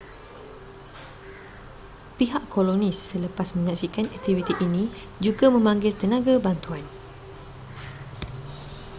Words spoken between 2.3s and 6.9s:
kolonis selepas menyaksikan aktiviti ini juga memanggil tenaga bantuan